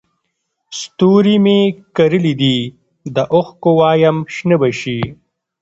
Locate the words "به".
4.61-4.69